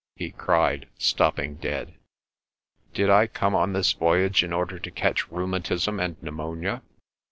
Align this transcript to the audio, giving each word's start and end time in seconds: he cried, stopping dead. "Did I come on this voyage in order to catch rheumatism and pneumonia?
he 0.15 0.31
cried, 0.31 0.89
stopping 0.97 1.57
dead. 1.57 1.93
"Did 2.95 3.11
I 3.11 3.27
come 3.27 3.53
on 3.53 3.73
this 3.73 3.93
voyage 3.93 4.43
in 4.43 4.51
order 4.51 4.79
to 4.79 4.89
catch 4.89 5.29
rheumatism 5.31 5.99
and 5.99 6.15
pneumonia? 6.23 6.81